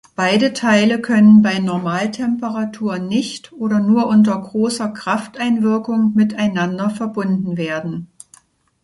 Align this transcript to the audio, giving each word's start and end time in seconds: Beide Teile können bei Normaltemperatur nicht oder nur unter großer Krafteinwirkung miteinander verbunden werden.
Beide 0.15 0.53
Teile 0.53 0.99
können 0.99 1.43
bei 1.43 1.59
Normaltemperatur 1.59 2.97
nicht 2.97 3.51
oder 3.53 3.79
nur 3.79 4.07
unter 4.07 4.35
großer 4.41 4.89
Krafteinwirkung 4.89 6.13
miteinander 6.15 6.89
verbunden 6.89 7.55
werden. 7.55 8.07